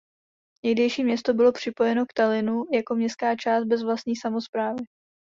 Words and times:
Někdejší 0.63 1.03
město 1.03 1.33
bylo 1.33 1.51
připojeno 1.51 2.05
k 2.05 2.13
Tallinnu 2.13 2.63
jako 2.71 2.95
městská 2.95 3.35
část 3.35 3.63
bez 3.63 3.83
vlastní 3.83 4.15
samosprávy. 4.15 4.83